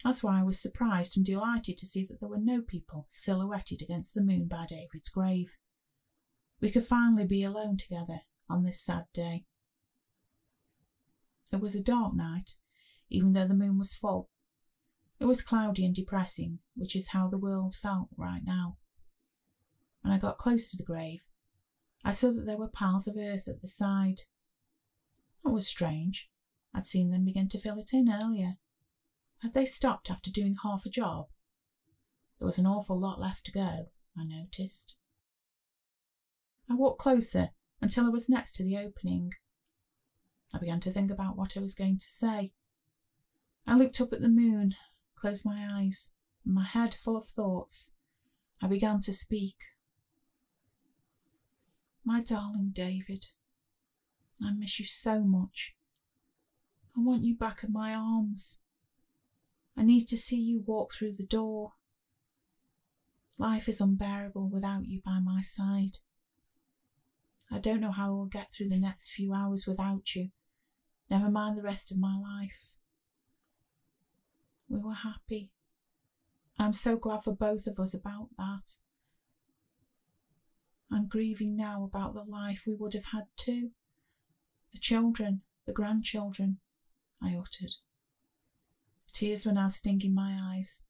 That's 0.03 0.23
why 0.23 0.41
I 0.41 0.43
was 0.43 0.59
surprised 0.59 1.15
and 1.15 1.25
delighted 1.25 1.77
to 1.77 1.87
see 1.87 2.05
that 2.09 2.19
there 2.19 2.27
were 2.27 2.37
no 2.37 2.61
people 2.61 3.07
silhouetted 3.13 3.81
against 3.81 4.13
the 4.13 4.21
moon 4.21 4.49
by 4.49 4.65
David's 4.67 5.07
grave. 5.07 5.53
We 6.61 6.71
could 6.71 6.85
finally 6.85 7.25
be 7.25 7.43
alone 7.43 7.77
together 7.77 8.21
on 8.49 8.63
this 8.63 8.81
sad 8.81 9.05
day. 9.13 9.45
It 11.51 11.61
was 11.61 11.73
a 11.73 11.81
dark 11.81 12.13
night, 12.13 12.57
even 13.09 13.33
though 13.33 13.47
the 13.47 13.53
moon 13.53 13.77
was 13.77 13.93
full. 13.93 14.29
It 15.19 15.25
was 15.25 15.41
cloudy 15.41 15.85
and 15.85 15.95
depressing, 15.95 16.59
which 16.75 16.95
is 16.95 17.09
how 17.09 17.27
the 17.27 17.37
world 17.37 17.75
felt 17.75 18.09
right 18.17 18.43
now. 18.43 18.77
When 20.01 20.13
I 20.13 20.17
got 20.17 20.37
close 20.37 20.69
to 20.69 20.77
the 20.77 20.83
grave, 20.83 21.23
I 22.03 22.11
saw 22.11 22.31
that 22.31 22.45
there 22.45 22.57
were 22.57 22.67
piles 22.67 23.07
of 23.07 23.17
earth 23.17 23.47
at 23.47 23.61
the 23.61 23.67
side. 23.67 24.21
That 25.43 25.51
was 25.51 25.67
strange. 25.67 26.29
I'd 26.73 26.85
seen 26.85 27.09
them 27.09 27.25
begin 27.25 27.49
to 27.49 27.59
fill 27.59 27.79
it 27.79 27.93
in 27.93 28.11
earlier. 28.11 28.57
Had 29.39 29.53
they 29.53 29.65
stopped 29.65 30.11
after 30.11 30.29
doing 30.29 30.55
half 30.63 30.85
a 30.85 30.89
job? 30.89 31.29
There 32.37 32.45
was 32.45 32.59
an 32.59 32.67
awful 32.67 32.99
lot 32.99 33.19
left 33.19 33.45
to 33.47 33.51
go, 33.51 33.89
I 34.17 34.23
noticed. 34.23 34.95
I 36.69 36.75
walked 36.75 37.01
closer 37.01 37.49
until 37.81 38.05
I 38.05 38.09
was 38.09 38.29
next 38.29 38.53
to 38.53 38.63
the 38.63 38.77
opening. 38.77 39.33
I 40.53 40.59
began 40.59 40.79
to 40.81 40.91
think 40.91 41.09
about 41.09 41.35
what 41.35 41.57
I 41.57 41.61
was 41.61 41.73
going 41.73 41.97
to 41.97 42.05
say. 42.05 42.53
I 43.65 43.75
looked 43.75 43.99
up 43.99 44.13
at 44.13 44.21
the 44.21 44.29
moon, 44.29 44.75
closed 45.15 45.45
my 45.45 45.67
eyes, 45.71 46.11
and 46.45 46.53
my 46.53 46.65
head 46.65 46.93
full 46.93 47.17
of 47.17 47.27
thoughts, 47.27 47.93
I 48.61 48.67
began 48.67 49.01
to 49.01 49.13
speak. 49.13 49.57
My 52.03 52.21
darling 52.21 52.71
David, 52.73 53.25
I 54.41 54.51
miss 54.51 54.79
you 54.79 54.85
so 54.85 55.21
much. 55.21 55.75
I 56.95 57.01
want 57.01 57.23
you 57.23 57.35
back 57.35 57.63
in 57.63 57.71
my 57.71 57.93
arms. 57.93 58.59
I 59.77 59.83
need 59.83 60.05
to 60.07 60.17
see 60.17 60.39
you 60.39 60.63
walk 60.65 60.93
through 60.93 61.13
the 61.13 61.25
door. 61.25 61.73
Life 63.37 63.69
is 63.69 63.79
unbearable 63.79 64.49
without 64.49 64.85
you 64.85 65.01
by 65.03 65.19
my 65.19 65.41
side. 65.41 65.99
I 67.51 67.59
don't 67.59 67.81
know 67.81 67.91
how 67.91 68.07
I 68.07 68.09
will 68.09 68.25
get 68.25 68.51
through 68.51 68.69
the 68.69 68.77
next 68.77 69.09
few 69.09 69.33
hours 69.33 69.65
without 69.65 70.15
you, 70.15 70.29
never 71.09 71.29
mind 71.29 71.57
the 71.57 71.63
rest 71.63 71.91
of 71.91 71.97
my 71.97 72.17
life. 72.17 72.75
We 74.67 74.79
were 74.79 74.93
happy. 74.93 75.51
I'm 76.59 76.73
so 76.73 76.95
glad 76.95 77.23
for 77.23 77.33
both 77.33 77.65
of 77.65 77.79
us 77.79 77.93
about 77.93 78.29
that. 78.37 78.77
I'm 80.91 81.07
grieving 81.07 81.55
now 81.55 81.83
about 81.83 82.13
the 82.13 82.23
life 82.23 82.63
we 82.67 82.75
would 82.75 82.93
have 82.93 83.05
had 83.05 83.25
too. 83.35 83.71
The 84.73 84.79
children, 84.79 85.41
the 85.65 85.73
grandchildren, 85.73 86.59
I 87.21 87.35
uttered. 87.35 87.73
Tears 89.11 89.45
were 89.45 89.53
now 89.53 89.69
stinging 89.69 90.13
my 90.13 90.37
eyes, 90.39 90.83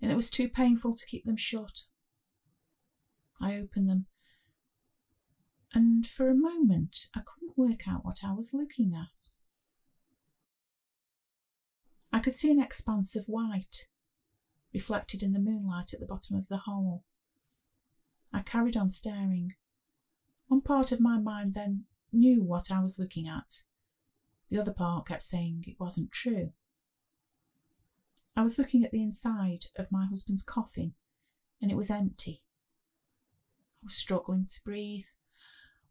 and 0.00 0.10
it 0.10 0.16
was 0.16 0.30
too 0.30 0.48
painful 0.48 0.96
to 0.96 1.06
keep 1.06 1.24
them 1.24 1.36
shut. 1.36 1.86
I 3.40 3.56
opened 3.56 3.88
them, 3.88 4.06
and 5.74 6.06
for 6.06 6.30
a 6.30 6.34
moment 6.34 7.08
I 7.14 7.20
couldn't 7.20 7.58
work 7.58 7.86
out 7.88 8.04
what 8.04 8.24
I 8.24 8.32
was 8.32 8.54
looking 8.54 8.94
at. 8.94 9.30
I 12.12 12.20
could 12.20 12.34
see 12.34 12.50
an 12.50 12.60
expanse 12.60 13.14
of 13.14 13.26
white, 13.26 13.88
reflected 14.72 15.22
in 15.22 15.32
the 15.32 15.38
moonlight 15.38 15.92
at 15.92 16.00
the 16.00 16.06
bottom 16.06 16.36
of 16.36 16.48
the 16.48 16.58
hole. 16.58 17.04
I 18.32 18.40
carried 18.42 18.76
on 18.76 18.90
staring. 18.90 19.54
One 20.48 20.62
part 20.62 20.92
of 20.92 21.00
my 21.00 21.18
mind 21.18 21.54
then 21.54 21.84
knew 22.12 22.42
what 22.42 22.70
I 22.70 22.80
was 22.80 22.98
looking 22.98 23.28
at. 23.28 23.64
The 24.48 24.58
other 24.58 24.72
part 24.72 25.08
kept 25.08 25.22
saying 25.22 25.64
it 25.66 25.78
wasn't 25.78 26.10
true. 26.10 26.52
I 28.34 28.42
was 28.42 28.58
looking 28.58 28.84
at 28.84 28.90
the 28.90 29.02
inside 29.02 29.66
of 29.76 29.92
my 29.92 30.06
husband's 30.06 30.42
coffin, 30.42 30.94
and 31.60 31.70
it 31.70 31.76
was 31.76 31.90
empty. 31.90 32.42
I 33.82 33.86
was 33.86 33.94
struggling 33.94 34.46
to 34.46 34.64
breathe. 34.64 35.06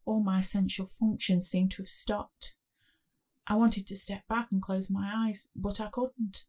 All 0.07 0.21
my 0.21 0.39
essential 0.39 0.85
functions 0.85 1.49
seemed 1.49 1.71
to 1.71 1.81
have 1.81 1.89
stopped. 1.89 2.55
I 3.45 3.55
wanted 3.55 3.85
to 3.87 3.97
step 3.97 4.25
back 4.29 4.53
and 4.53 4.61
close 4.61 4.89
my 4.89 5.11
eyes, 5.13 5.49
but 5.53 5.81
I 5.81 5.89
couldn't. 5.89 6.45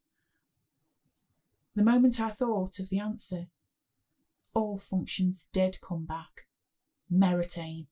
The 1.75 1.83
moment 1.83 2.21
I 2.21 2.31
thought 2.31 2.79
of 2.79 2.89
the 2.89 3.01
answer, 3.01 3.49
all 4.55 4.79
functions 4.79 5.49
did 5.53 5.81
come 5.81 6.07
back. 6.07 6.47
Meritain. 7.13 7.89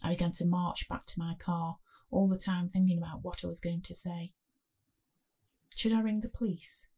I 0.00 0.10
began 0.10 0.32
to 0.34 0.44
march 0.44 0.88
back 0.88 1.06
to 1.06 1.18
my 1.18 1.34
car, 1.34 1.78
all 2.12 2.28
the 2.28 2.38
time 2.38 2.68
thinking 2.68 2.98
about 2.98 3.24
what 3.24 3.42
I 3.42 3.48
was 3.48 3.60
going 3.60 3.82
to 3.82 3.96
say. 3.96 4.32
Should 5.74 5.92
I 5.92 5.98
ring 5.98 6.20
the 6.20 6.28
police? 6.28 6.88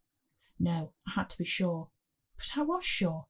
No, 0.59 0.93
I 1.07 1.13
had 1.13 1.31
to 1.31 1.39
be 1.39 1.47
sure. 1.47 1.89
But 2.37 2.59
I 2.59 2.63
was 2.63 2.85
sure. 2.85 3.27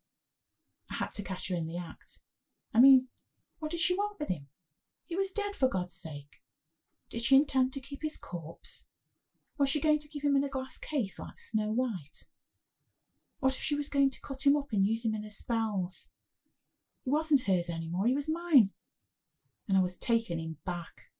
I 0.91 0.95
had 0.95 1.13
to 1.15 1.23
catch 1.23 1.51
her 1.51 1.55
in 1.55 1.69
the 1.69 1.79
act. 1.79 2.19
I 2.75 2.81
mean, 2.81 3.07
what 3.59 3.71
did 3.71 3.81
she 3.81 3.95
want 3.95 4.19
with 4.19 4.29
him? 4.29 4.49
He 5.07 5.17
was 5.17 5.31
dead, 5.31 5.57
for 5.57 5.69
God's 5.69 5.95
sake. 5.95 6.43
Did 7.11 7.23
she 7.23 7.37
intend 7.37 7.73
to 7.73 7.81
keep 7.81 8.03
his 8.03 8.19
corpse? 8.19 8.87
Was 9.57 9.69
she 9.69 9.81
going 9.81 9.99
to 9.99 10.09
keep 10.09 10.23
him 10.23 10.37
in 10.37 10.45
a 10.45 10.49
glass 10.49 10.79
case 10.79 11.19
like 11.19 11.39
Snow 11.39 11.71
White? 11.73 12.25
What 13.41 13.55
if 13.55 13.61
she 13.63 13.75
was 13.75 13.89
going 13.89 14.11
to 14.11 14.21
cut 14.21 14.47
him 14.47 14.57
up 14.57 14.73
and 14.73 14.87
use 14.87 15.05
him 15.05 15.15
in 15.15 15.23
her 15.23 15.31
spells? 15.31 16.09
He 17.05 17.11
wasn't 17.11 17.43
hers 17.43 17.71
any 17.71 17.89
more, 17.89 18.07
he 18.07 18.15
was 18.15 18.29
mine. 18.29 18.71
And 19.67 19.77
I 19.77 19.81
was 19.81 19.97
taking 19.97 20.39
him 20.39 20.59
back. 20.65 21.11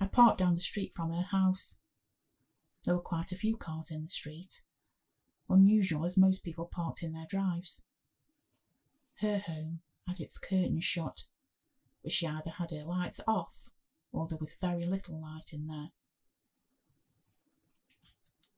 I 0.00 0.06
parked 0.06 0.38
down 0.38 0.54
the 0.54 0.60
street 0.60 0.92
from 0.94 1.10
her 1.10 1.22
house. 1.22 1.78
There 2.84 2.94
were 2.94 3.00
quite 3.00 3.32
a 3.32 3.36
few 3.36 3.56
cars 3.56 3.90
in 3.90 4.04
the 4.04 4.10
street, 4.10 4.62
unusual 5.48 6.04
as 6.04 6.16
most 6.16 6.42
people 6.42 6.64
parked 6.64 7.02
in 7.02 7.12
their 7.12 7.26
drives. 7.28 7.82
Her 9.16 9.38
home 9.38 9.80
had 10.10 10.20
its 10.20 10.38
curtains 10.38 10.84
shut, 10.84 11.26
but 12.02 12.10
she 12.10 12.26
either 12.26 12.50
had 12.50 12.72
her 12.72 12.82
lights 12.82 13.20
off 13.28 13.70
or 14.10 14.26
there 14.26 14.38
was 14.38 14.54
very 14.54 14.84
little 14.84 15.20
light 15.20 15.52
in 15.52 15.68
there. 15.68 15.90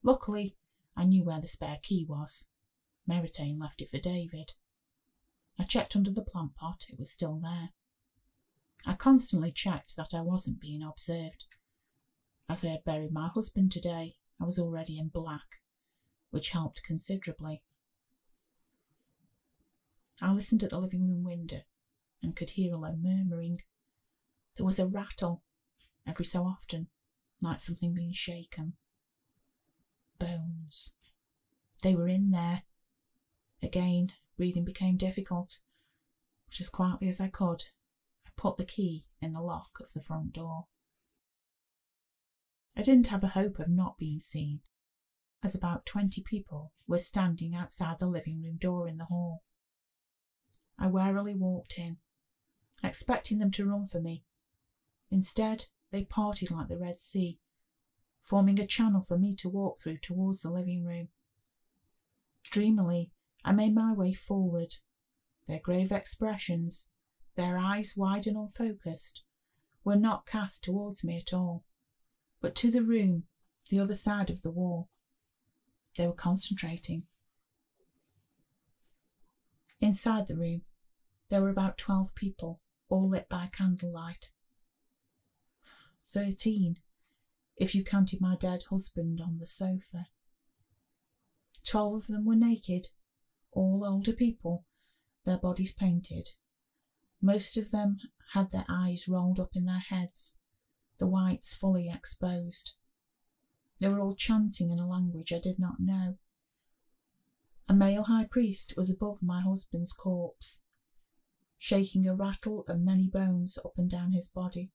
Luckily, 0.02 0.56
I 0.96 1.04
knew 1.04 1.24
where 1.24 1.40
the 1.40 1.46
spare 1.46 1.78
key 1.82 2.06
was. 2.08 2.46
Meritain 3.06 3.60
left 3.60 3.82
it 3.82 3.90
for 3.90 3.98
David. 3.98 4.52
I 5.58 5.64
checked 5.64 5.94
under 5.94 6.10
the 6.10 6.22
plant 6.22 6.54
pot, 6.54 6.86
it 6.88 6.98
was 6.98 7.10
still 7.10 7.38
there. 7.38 7.74
I 8.86 8.94
constantly 8.94 9.52
checked 9.52 9.94
that 9.96 10.14
I 10.14 10.22
wasn't 10.22 10.58
being 10.58 10.82
observed. 10.82 11.44
As 12.48 12.64
I 12.64 12.68
had 12.68 12.84
buried 12.84 13.12
my 13.12 13.28
husband 13.28 13.72
today, 13.72 14.16
I 14.40 14.44
was 14.44 14.58
already 14.58 14.98
in 14.98 15.08
black, 15.08 15.60
which 16.30 16.50
helped 16.50 16.82
considerably. 16.82 17.62
I 20.22 20.30
listened 20.30 20.62
at 20.62 20.70
the 20.70 20.78
living 20.78 21.08
room 21.08 21.24
window 21.24 21.62
and 22.22 22.36
could 22.36 22.50
hear 22.50 22.72
a 22.72 22.78
low 22.78 22.94
murmuring. 22.96 23.58
There 24.56 24.64
was 24.64 24.78
a 24.78 24.86
rattle 24.86 25.42
every 26.06 26.24
so 26.24 26.44
often, 26.44 26.86
like 27.40 27.58
something 27.58 27.92
being 27.92 28.12
shaken. 28.12 28.74
Bones. 30.20 30.92
They 31.82 31.96
were 31.96 32.06
in 32.06 32.30
there. 32.30 32.62
Again, 33.60 34.12
breathing 34.36 34.64
became 34.64 34.96
difficult, 34.96 35.58
but 36.46 36.60
as 36.60 36.68
quietly 36.68 37.08
as 37.08 37.18
I 37.18 37.26
could, 37.26 37.64
I 38.24 38.30
put 38.36 38.58
the 38.58 38.64
key 38.64 39.04
in 39.20 39.32
the 39.32 39.40
lock 39.40 39.78
of 39.80 39.92
the 39.92 40.00
front 40.00 40.32
door. 40.34 40.66
I 42.76 42.82
didn't 42.82 43.08
have 43.08 43.24
a 43.24 43.28
hope 43.28 43.58
of 43.58 43.68
not 43.68 43.98
being 43.98 44.20
seen, 44.20 44.60
as 45.42 45.56
about 45.56 45.84
twenty 45.84 46.20
people 46.20 46.70
were 46.86 47.00
standing 47.00 47.56
outside 47.56 47.98
the 47.98 48.06
living 48.06 48.40
room 48.40 48.56
door 48.56 48.86
in 48.86 48.98
the 48.98 49.06
hall. 49.06 49.42
I 50.82 50.88
warily 50.88 51.36
walked 51.36 51.78
in, 51.78 51.98
expecting 52.82 53.38
them 53.38 53.52
to 53.52 53.64
run 53.64 53.86
for 53.86 54.00
me. 54.00 54.24
Instead, 55.12 55.66
they 55.92 56.04
parted 56.04 56.50
like 56.50 56.66
the 56.66 56.76
Red 56.76 56.98
Sea 56.98 57.38
forming 58.20 58.58
a 58.58 58.66
channel 58.66 59.00
for 59.00 59.16
me 59.16 59.36
to 59.36 59.48
walk 59.48 59.78
through 59.78 59.98
towards 59.98 60.40
the 60.40 60.50
living 60.50 60.84
room. 60.84 61.08
Dreamily, 62.42 63.12
I 63.44 63.52
made 63.52 63.76
my 63.76 63.92
way 63.92 64.12
forward, 64.12 64.74
their 65.46 65.60
grave 65.60 65.92
expressions, 65.92 66.88
their 67.36 67.56
eyes 67.58 67.96
wide 67.96 68.26
and 68.26 68.36
unfocused, 68.36 69.22
were 69.84 69.94
not 69.94 70.26
cast 70.26 70.64
towards 70.64 71.04
me 71.04 71.16
at 71.16 71.32
all, 71.32 71.64
but 72.40 72.56
to 72.56 72.72
the 72.72 72.82
room, 72.82 73.28
the 73.70 73.78
other 73.78 73.94
side 73.94 74.30
of 74.30 74.42
the 74.42 74.50
wall. 74.50 74.88
They 75.96 76.08
were 76.08 76.12
concentrating. 76.12 77.06
Inside 79.80 80.26
the 80.26 80.36
room, 80.36 80.62
there 81.32 81.40
were 81.40 81.48
about 81.48 81.78
twelve 81.78 82.14
people, 82.14 82.60
all 82.90 83.08
lit 83.08 83.26
by 83.26 83.48
candlelight. 83.50 84.32
Thirteen, 86.10 86.76
if 87.56 87.74
you 87.74 87.82
counted 87.82 88.20
my 88.20 88.36
dead 88.36 88.64
husband 88.68 89.18
on 89.18 89.38
the 89.38 89.46
sofa. 89.46 90.08
Twelve 91.64 92.02
of 92.02 92.06
them 92.08 92.26
were 92.26 92.36
naked, 92.36 92.88
all 93.50 93.82
older 93.82 94.12
people, 94.12 94.66
their 95.24 95.38
bodies 95.38 95.72
painted. 95.72 96.28
Most 97.22 97.56
of 97.56 97.70
them 97.70 97.96
had 98.34 98.52
their 98.52 98.66
eyes 98.68 99.08
rolled 99.08 99.40
up 99.40 99.52
in 99.54 99.64
their 99.64 99.84
heads, 99.88 100.36
the 100.98 101.06
whites 101.06 101.54
fully 101.54 101.90
exposed. 101.90 102.74
They 103.80 103.88
were 103.88 104.00
all 104.00 104.16
chanting 104.16 104.70
in 104.70 104.78
a 104.78 104.86
language 104.86 105.32
I 105.32 105.38
did 105.38 105.58
not 105.58 105.80
know. 105.80 106.18
A 107.70 107.72
male 107.72 108.02
high 108.02 108.26
priest 108.30 108.74
was 108.76 108.90
above 108.90 109.22
my 109.22 109.40
husband's 109.40 109.94
corpse, 109.94 110.60
shaking 111.62 112.08
a 112.08 112.12
rattle 112.12 112.64
of 112.66 112.80
many 112.80 113.06
bones 113.06 113.56
up 113.64 113.78
and 113.78 113.88
down 113.88 114.10
his 114.10 114.28
body. 114.28 114.72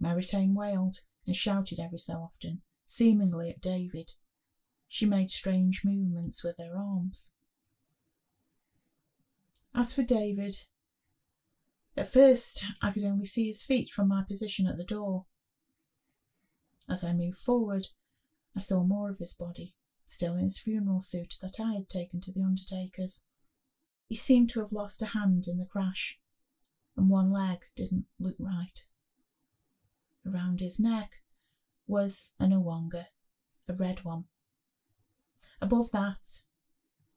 Maritain 0.00 0.54
wailed 0.54 0.98
and 1.26 1.34
shouted 1.34 1.80
every 1.80 1.98
so 1.98 2.14
often, 2.18 2.62
seemingly 2.86 3.50
at 3.50 3.60
David. 3.60 4.12
She 4.86 5.04
made 5.04 5.32
strange 5.32 5.82
movements 5.82 6.44
with 6.44 6.58
her 6.58 6.76
arms. 6.76 7.32
As 9.74 9.92
for 9.92 10.04
David, 10.04 10.54
at 11.96 12.12
first 12.12 12.62
I 12.80 12.92
could 12.92 13.02
only 13.02 13.24
see 13.24 13.48
his 13.48 13.64
feet 13.64 13.90
from 13.90 14.06
my 14.06 14.22
position 14.22 14.68
at 14.68 14.76
the 14.76 14.84
door. 14.84 15.26
As 16.88 17.02
I 17.02 17.12
moved 17.12 17.38
forward, 17.38 17.88
I 18.54 18.60
saw 18.60 18.84
more 18.84 19.10
of 19.10 19.18
his 19.18 19.34
body, 19.34 19.74
still 20.06 20.36
in 20.36 20.44
his 20.44 20.60
funeral 20.60 21.00
suit 21.00 21.34
that 21.40 21.58
I 21.58 21.72
had 21.72 21.88
taken 21.88 22.20
to 22.20 22.30
the 22.30 22.44
undertaker's. 22.44 23.24
He 24.12 24.16
seemed 24.16 24.50
to 24.50 24.60
have 24.60 24.72
lost 24.72 25.00
a 25.00 25.06
hand 25.06 25.48
in 25.48 25.56
the 25.56 25.64
crash, 25.64 26.20
and 26.98 27.08
one 27.08 27.32
leg 27.32 27.60
didn't 27.74 28.08
look 28.18 28.36
right. 28.38 28.84
Around 30.26 30.60
his 30.60 30.78
neck 30.78 31.24
was 31.86 32.34
an 32.38 32.52
awonga, 32.52 33.06
a 33.66 33.72
red 33.72 34.04
one. 34.04 34.26
Above 35.62 35.92
that, 35.92 36.42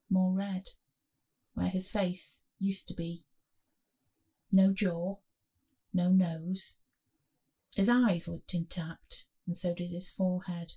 more 0.10 0.32
red, 0.32 0.70
where 1.54 1.68
his 1.68 1.90
face 1.90 2.46
used 2.60 2.88
to 2.88 2.94
be. 2.94 3.26
No 4.50 4.72
jaw, 4.72 5.18
no 5.92 6.08
nose. 6.08 6.78
His 7.76 7.90
eyes 7.90 8.30
looked 8.30 8.54
intact, 8.54 9.28
and 9.46 9.58
so 9.58 9.74
did 9.74 9.92
his 9.92 10.10
forehead. 10.10 10.76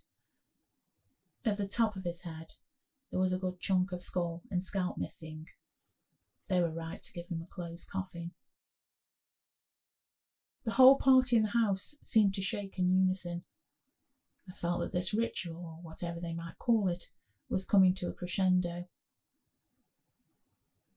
At 1.45 1.59
the 1.59 1.69
top 1.69 1.95
of 1.95 2.03
his 2.03 2.23
head, 2.23 2.55
there 3.12 3.21
was 3.21 3.33
a 3.33 3.38
good 3.38 3.61
chunk 3.61 3.93
of 3.93 4.03
skull 4.03 4.43
and 4.51 4.64
scalp 4.64 4.99
missing. 4.99 5.47
They 6.49 6.61
were 6.61 6.71
right 6.71 7.01
to 7.03 7.13
give 7.13 7.29
him 7.29 7.43
a 7.43 7.47
closed 7.47 7.89
coffin. 7.89 8.33
The 10.65 10.73
whole 10.73 10.97
party 10.97 11.37
in 11.37 11.43
the 11.43 11.49
house 11.51 11.95
seemed 12.03 12.35
to 12.35 12.43
shake 12.43 12.79
in 12.79 12.91
unison. 12.91 13.43
I 14.49 14.53
felt 14.53 14.81
that 14.81 14.93
this 14.93 15.13
ritual, 15.13 15.65
or 15.65 15.83
whatever 15.83 16.19
they 16.21 16.33
might 16.33 16.59
call 16.59 16.89
it, 16.89 17.09
was 17.49 17.65
coming 17.65 17.95
to 17.95 18.09
a 18.09 18.13
crescendo. 18.13 18.85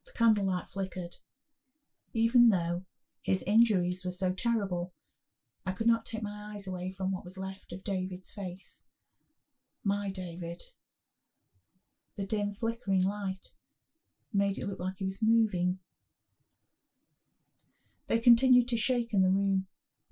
The 0.05 0.11
candlelight 0.13 0.67
flickered. 0.67 1.17
Even 2.13 2.47
though 2.47 2.83
his 3.21 3.43
injuries 3.45 4.03
were 4.03 4.11
so 4.11 4.31
terrible, 4.31 4.91
I 5.65 5.71
could 5.71 5.87
not 5.87 6.05
take 6.05 6.21
my 6.23 6.53
eyes 6.53 6.65
away 6.65 6.89
from 6.89 7.11
what 7.11 7.23
was 7.23 7.37
left 7.37 7.71
of 7.71 7.83
David's 7.83 8.31
face. 8.31 8.83
My 9.83 10.09
David. 10.09 10.63
The 12.15 12.25
dim 12.25 12.51
flickering 12.51 13.03
light 13.03 13.51
made 14.33 14.57
it 14.57 14.67
look 14.67 14.79
like 14.79 14.95
he 14.97 15.05
was 15.05 15.21
moving. 15.21 15.79
They 18.07 18.19
continued 18.19 18.67
to 18.69 18.77
shake 18.77 19.13
in 19.13 19.21
the 19.21 19.29
room. 19.29 19.67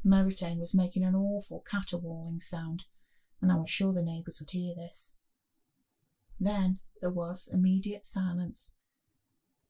Maritain 0.06 0.60
was 0.60 0.74
making 0.74 1.04
an 1.04 1.16
awful 1.16 1.64
caterwauling 1.70 2.40
sound, 2.40 2.86
and 3.42 3.52
I 3.52 3.56
was 3.56 3.70
sure 3.70 3.94
the 3.94 4.02
neighbours 4.02 4.40
would 4.40 4.52
hear 4.52 4.74
this. 4.76 5.16
Then 6.40 6.80
there 7.02 7.10
was 7.10 7.50
immediate 7.52 8.06
silence. 8.06 8.74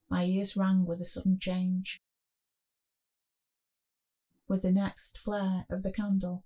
My 0.09 0.23
ears 0.23 0.55
rang 0.55 0.85
with 0.85 1.01
a 1.01 1.05
sudden 1.05 1.39
change 1.39 2.01
with 4.49 4.63
the 4.63 4.71
next 4.71 5.19
flare 5.19 5.65
of 5.69 5.83
the 5.83 5.91
candle, 5.91 6.43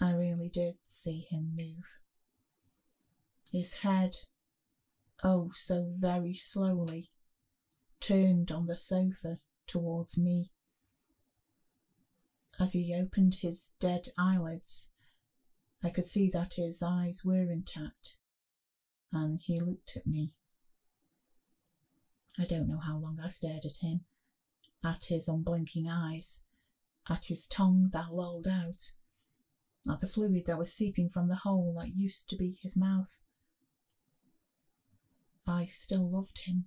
I 0.00 0.12
really 0.12 0.48
did 0.48 0.76
see 0.86 1.26
him 1.28 1.54
move. 1.56 1.98
His 3.50 3.74
head, 3.78 4.14
oh 5.22 5.50
so 5.54 5.92
very 5.96 6.34
slowly, 6.34 7.10
turned 8.00 8.50
on 8.50 8.66
the 8.66 8.76
sofa 8.76 9.38
towards 9.66 10.18
me. 10.18 10.50
As 12.58 12.72
he 12.72 12.94
opened 12.94 13.36
his 13.36 13.70
dead 13.80 14.08
eyelids, 14.18 14.90
I 15.82 15.90
could 15.90 16.04
see 16.04 16.28
that 16.30 16.54
his 16.54 16.82
eyes 16.82 17.24
were 17.24 17.50
intact, 17.50 18.18
and 19.12 19.40
he 19.40 19.60
looked 19.60 19.96
at 19.96 20.06
me. 20.06 20.34
I 22.38 22.44
don't 22.44 22.68
know 22.68 22.78
how 22.78 22.98
long 22.98 23.18
I 23.20 23.28
stared 23.28 23.64
at 23.64 23.78
him, 23.78 24.04
at 24.84 25.06
his 25.06 25.28
unblinking 25.28 25.88
eyes, 25.88 26.42
at 27.08 27.26
his 27.26 27.46
tongue 27.46 27.90
that 27.92 28.12
lolled 28.12 28.48
out, 28.48 28.92
at 29.88 30.00
the 30.00 30.06
fluid 30.06 30.44
that 30.46 30.58
was 30.58 30.72
seeping 30.72 31.08
from 31.08 31.28
the 31.28 31.36
hole 31.36 31.74
that 31.78 31.94
used 31.96 32.28
to 32.30 32.36
be 32.36 32.58
his 32.62 32.76
mouth. 32.76 33.20
I 35.52 35.66
still 35.66 36.08
loved 36.08 36.38
him. 36.46 36.64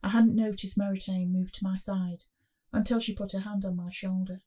I 0.00 0.10
hadn't 0.10 0.36
noticed 0.36 0.78
Maritain 0.78 1.32
move 1.32 1.50
to 1.52 1.64
my 1.64 1.76
side 1.76 2.24
until 2.72 3.00
she 3.00 3.16
put 3.16 3.32
her 3.32 3.40
hand 3.40 3.64
on 3.64 3.74
my 3.74 3.90
shoulder. 3.90 4.42